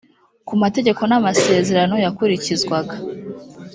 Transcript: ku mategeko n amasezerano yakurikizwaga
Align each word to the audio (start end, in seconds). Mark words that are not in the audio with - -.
ku 0.47 0.53
mategeko 0.63 1.01
n 1.09 1.13
amasezerano 1.19 1.95
yakurikizwaga 2.05 2.95